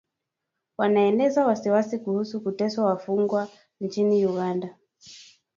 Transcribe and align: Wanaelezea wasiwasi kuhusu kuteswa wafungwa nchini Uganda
Wanaelezea 0.77 1.45
wasiwasi 1.47 1.99
kuhusu 1.99 2.41
kuteswa 2.41 2.85
wafungwa 2.85 3.47
nchini 3.81 4.25
Uganda 4.25 4.75